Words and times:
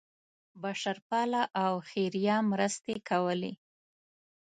بشرپاله 0.61 1.41
او 1.63 1.73
خیریه 1.89 2.37
مرستې 2.51 2.95
کولې. 3.09 3.53